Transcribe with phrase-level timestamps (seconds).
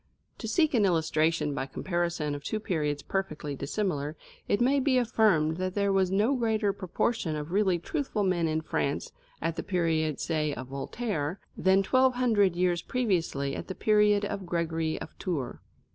[0.39, 5.57] To seek an illustration by comparison of two periods perfectly dissimilar, it may be affirmed
[5.57, 9.11] that there was no greater proportion of really truthful men in France
[9.43, 14.47] at the period, say, of Voltaire, than twelve hundred years previously at the period of
[14.47, 15.59] Gregory of Tours.